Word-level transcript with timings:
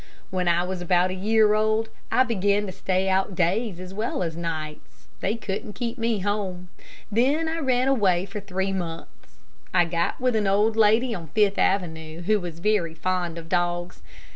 When 0.31 0.47
I 0.47 0.63
was 0.63 0.81
about 0.81 1.11
a 1.11 1.13
year 1.13 1.53
old, 1.53 1.89
I 2.11 2.23
began 2.23 2.65
to 2.65 2.71
stay 2.71 3.07
out 3.07 3.35
days 3.35 3.79
as 3.79 3.93
well 3.93 4.23
as 4.23 4.35
nights. 4.35 5.05
They 5.19 5.35
couldn't 5.35 5.73
keep 5.73 5.99
me 5.99 6.21
home. 6.21 6.69
Then 7.11 7.47
I 7.47 7.59
ran 7.59 7.87
away 7.87 8.25
for 8.25 8.39
three 8.39 8.73
months. 8.73 9.37
I 9.75 9.85
got 9.85 10.19
with 10.19 10.35
an 10.35 10.47
old 10.47 10.75
lady 10.75 11.13
on 11.13 11.27
Fifth 11.35 11.59
Avenue, 11.59 12.21
who 12.23 12.39
was 12.39 12.57
very 12.57 12.95
fond 12.95 13.37
of 13.37 13.47
dogs. 13.47 14.01